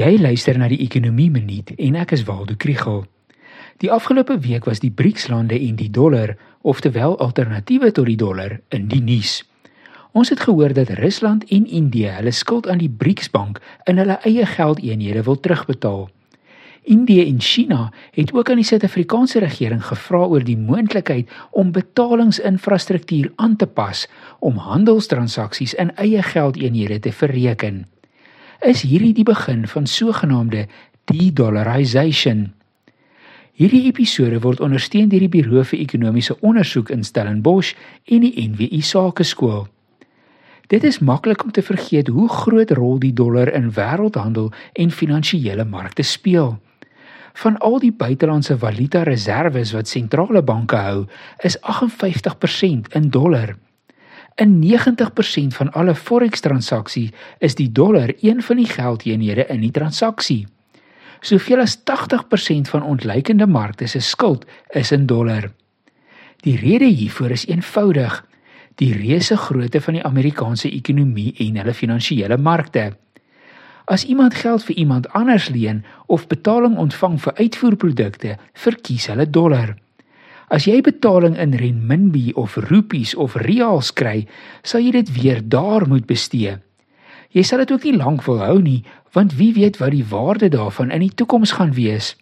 Jy 0.00 0.14
luister 0.16 0.56
na 0.56 0.64
die 0.70 0.78
Ekonomie 0.80 1.28
Minuut 1.28 1.74
en 1.76 1.96
ek 2.00 2.14
is 2.16 2.22
Waldo 2.24 2.54
Krugel. 2.56 3.02
Die 3.84 3.90
afgelope 3.92 4.38
week 4.40 4.64
was 4.64 4.80
die 4.80 4.88
BRICS-lande 4.88 5.58
en 5.58 5.74
die 5.76 5.90
dollar, 5.92 6.38
oftewel 6.64 7.18
alternatiewe 7.20 7.90
tot 7.92 8.08
die 8.08 8.16
dollar, 8.16 8.54
in 8.72 8.86
die 8.88 9.02
nuus. 9.04 9.42
Ons 10.16 10.32
het 10.32 10.40
gehoor 10.46 10.72
dat 10.78 10.94
Rusland 11.02 11.44
en 11.52 11.68
Indië 11.68 12.14
hulle 12.16 12.32
skuld 12.32 12.70
aan 12.70 12.80
die 12.80 12.88
BRICS-bank 12.88 13.60
in 13.92 14.00
hulle 14.00 14.16
eie 14.24 14.48
geldeenhede 14.54 15.26
wil 15.28 15.36
terugbetaal. 15.36 16.08
Indië 16.96 17.28
en 17.28 17.44
China 17.44 17.92
het 18.16 18.32
ook 18.32 18.48
aan 18.48 18.64
die 18.64 18.68
Suid-Afrikaanse 18.70 19.44
regering 19.44 19.84
gevra 19.84 20.24
oor 20.24 20.48
die 20.48 20.56
moontlikheid 20.56 21.28
om 21.52 21.76
betalingsinfrastruktuur 21.76 23.34
aan 23.36 23.60
te 23.60 23.68
pas 23.68 24.08
om 24.38 24.64
handelstransaksies 24.64 25.76
in 25.76 25.92
eie 26.00 26.24
geldeenhede 26.32 27.02
te 27.04 27.12
verreken 27.12 27.84
is 28.60 28.82
hierdie 28.84 29.14
die 29.16 29.24
begin 29.24 29.66
van 29.68 29.86
sogenaamde 29.86 30.66
de-dollarization. 31.04 32.50
Hierdie 33.56 33.86
episode 33.88 34.40
word 34.40 34.60
ondersteun 34.64 35.08
deur 35.12 35.24
die 35.24 35.32
Buro 35.32 35.64
vir 35.64 35.80
Ekonomiese 35.80 36.36
Onderzoek 36.40 36.92
in 36.92 37.04
Stellenbosch 37.04 37.74
en 38.08 38.24
die 38.24 38.32
NWI 38.48 38.80
Sakeskool. 38.84 39.66
Dit 40.70 40.84
is 40.84 41.00
maklik 41.00 41.44
om 41.44 41.50
te 41.50 41.64
vergeet 41.66 42.08
hoe 42.08 42.28
groot 42.28 42.70
rol 42.78 43.00
die 43.02 43.12
dollar 43.12 43.50
in 43.52 43.72
wêreldhandel 43.74 44.52
en 44.72 44.92
finansiële 44.94 45.64
markte 45.64 46.06
speel. 46.06 46.58
Van 47.42 47.58
al 47.58 47.78
die 47.82 47.92
buitelandse 47.92 48.58
valuta 48.58 49.02
reserves 49.02 49.72
wat 49.74 49.88
sentrale 49.88 50.42
banke 50.42 50.76
hou, 50.76 51.06
is 51.42 51.58
58% 51.64 52.92
in 52.94 53.10
dollar. 53.10 53.56
In 54.40 54.64
90% 54.64 55.52
van 55.52 55.72
alle 55.72 55.94
forex 55.94 56.40
transaksies 56.40 57.10
is 57.38 57.54
die 57.54 57.72
dollar 57.72 58.12
een 58.20 58.42
van 58.42 58.56
die 58.56 58.66
geldeenhede 58.66 59.44
in 59.52 59.60
die 59.60 59.70
transaksie. 59.70 60.46
Soveel 61.20 61.60
as 61.60 61.76
80% 61.76 62.70
van 62.72 62.82
ontleikende 62.82 63.46
markte 63.46 63.86
se 63.86 64.00
skuld 64.00 64.46
is 64.72 64.92
in 64.96 65.04
dollar. 65.06 65.50
Die 66.40 66.56
rede 66.56 66.88
hiervoor 66.88 67.30
is 67.36 67.44
eenvoudig: 67.46 68.24
die 68.80 68.94
reuse 68.96 69.36
grootte 69.36 69.80
van 69.80 69.98
die 69.98 70.04
Amerikaanse 70.04 70.70
ekonomie 70.72 71.34
en 71.44 71.60
hulle 71.60 71.74
finansiële 71.74 72.40
markte. 72.40 72.96
As 73.84 74.04
iemand 74.08 74.34
geld 74.34 74.64
vir 74.64 74.76
iemand 74.76 75.12
anders 75.12 75.48
leen 75.52 75.84
of 76.06 76.26
betaling 76.32 76.78
ontvang 76.78 77.20
vir 77.20 77.34
uitvoerprodukte, 77.44 78.38
verkies 78.52 79.06
hulle 79.12 79.30
dollar. 79.30 79.76
As 80.50 80.66
jy 80.66 80.80
betaling 80.82 81.36
in 81.38 81.54
renminbi 81.54 82.32
of 82.34 82.56
rupies 82.56 83.14
of 83.14 83.36
reals 83.38 83.92
kry, 83.94 84.24
sal 84.66 84.82
jy 84.82 84.90
dit 84.98 85.12
weer 85.14 85.38
daar 85.46 85.86
moet 85.86 86.08
bestee. 86.10 86.56
Jy 87.30 87.44
sal 87.46 87.62
dit 87.62 87.70
ook 87.70 87.86
nie 87.86 87.94
lank 87.94 88.24
wil 88.26 88.42
hou 88.42 88.56
nie, 88.58 88.80
want 89.14 89.36
wie 89.38 89.52
weet 89.54 89.78
wat 89.78 89.94
die 89.94 90.06
waarde 90.10 90.48
daarvan 90.50 90.90
in 90.90 91.04
die 91.06 91.14
toekoms 91.14 91.54
gaan 91.54 91.70
wees. 91.76 92.16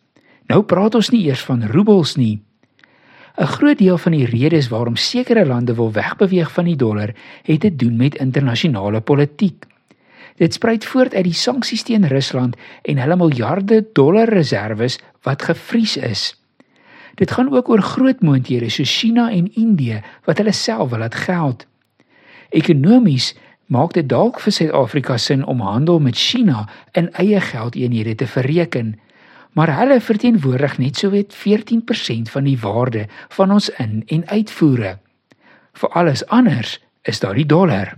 Nou 0.52 0.60
praat 0.68 0.98
ons 1.00 1.08
nie 1.12 1.24
eers 1.24 1.40
van 1.48 1.64
roebels 1.72 2.16
nie. 2.20 2.42
'n 3.38 3.46
Groot 3.46 3.78
deel 3.78 3.98
van 3.98 4.12
die 4.12 4.26
redes 4.26 4.68
waarom 4.68 4.96
sekere 4.96 5.46
lande 5.46 5.74
wil 5.74 5.92
wegbeweeg 5.92 6.52
van 6.52 6.64
die 6.64 6.76
dollar, 6.76 7.14
het 7.42 7.60
te 7.60 7.76
doen 7.76 7.96
met 7.96 8.14
internasionale 8.14 9.00
politiek. 9.00 9.64
Dit 10.36 10.54
spruit 10.54 10.84
voort 10.84 11.14
uit 11.14 11.24
die 11.24 11.32
sanksies 11.32 11.82
teen 11.82 12.06
Rusland 12.06 12.56
en 12.82 12.98
hulle 12.98 13.16
miljarde 13.16 13.86
dollar 13.92 14.28
reserves 14.28 14.98
wat 15.22 15.42
gevries 15.42 15.96
is. 15.96 16.34
Dit 17.18 17.30
gaan 17.34 17.50
ook 17.54 17.68
oor 17.68 17.82
groot 17.82 18.20
moondhede 18.22 18.68
soos 18.70 18.98
China 18.98 19.30
en 19.30 19.50
Indië 19.54 20.02
wat 20.24 20.38
hulle 20.38 20.54
self 20.54 20.90
wil 20.90 21.02
laat 21.02 21.14
geld. 21.14 21.66
Ekonomies 22.54 23.34
maak 23.66 23.92
dit 23.92 24.06
dalk 24.08 24.38
vir 24.40 24.54
Suid-Afrika 24.54 25.16
sin 25.18 25.44
om 25.44 25.60
handel 25.60 25.98
met 26.00 26.16
China 26.16 26.68
in 26.96 27.10
eie 27.12 27.40
geldeenhede 27.40 28.14
te 28.14 28.26
verreken, 28.26 28.94
maar 29.52 29.74
hulle 29.76 30.00
verteenwoordig 30.00 30.78
net 30.78 30.96
sowat 30.96 31.34
14% 31.34 32.30
van 32.30 32.44
die 32.44 32.58
waarde 32.58 33.06
van 33.28 33.50
ons 33.52 33.68
in- 33.68 34.02
en 34.06 34.28
uitvoere. 34.28 34.98
Vir 35.72 35.88
alles 35.88 36.26
anders 36.26 36.78
is 37.02 37.20
daar 37.20 37.34
die 37.34 37.46
dollar. 37.46 37.94